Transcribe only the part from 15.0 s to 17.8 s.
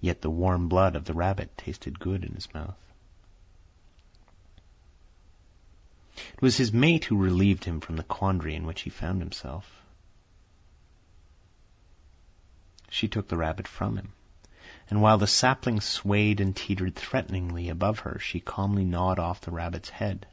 while the sapling swayed and teetered threateningly